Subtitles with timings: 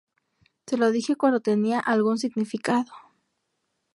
[0.65, 2.91] Se lo dije cuando tenía algún significado.